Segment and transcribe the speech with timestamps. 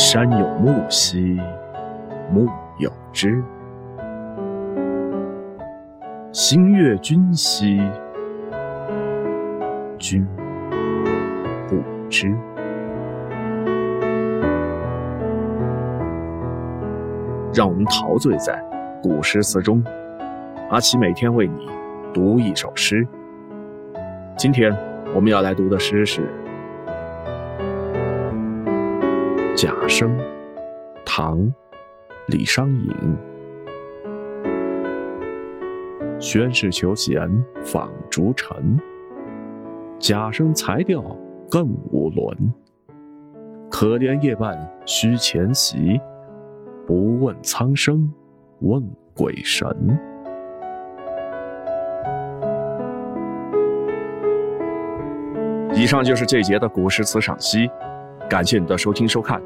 [0.00, 1.40] 山有木兮
[2.30, 2.46] 木
[2.78, 3.42] 有枝，
[6.30, 7.80] 心悦君兮
[9.98, 10.24] 君
[11.68, 12.32] 不知。
[17.52, 18.56] 让我们陶醉在
[19.02, 19.82] 古诗词中。
[20.70, 21.68] 阿奇每天为你
[22.14, 23.04] 读一首诗。
[24.36, 24.72] 今天
[25.12, 26.20] 我们要来读的诗是
[29.60, 30.16] 《贾生》，
[31.04, 31.36] 唐·
[32.28, 33.16] 李商隐。
[36.20, 37.28] 宣室求贤
[37.64, 38.78] 访逐臣，
[39.98, 41.02] 贾生才调
[41.50, 42.54] 更无伦。
[43.68, 46.00] 可怜夜半虚前席，
[46.86, 48.08] 不问苍生
[48.60, 48.80] 问
[49.12, 49.68] 鬼神。
[55.74, 57.68] 以上就是这节的古诗词赏析，
[58.28, 59.42] 感谢你的收听收看。